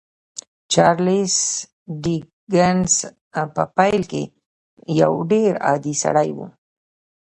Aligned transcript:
چارلیس 0.71 1.35
ډیکنز 2.03 2.93
په 3.53 3.63
پیل 3.77 4.01
کې 4.11 4.23
یو 5.01 5.13
ډېر 5.31 5.51
عادي 5.67 5.93
سړی 6.03 6.29
و 6.33 6.39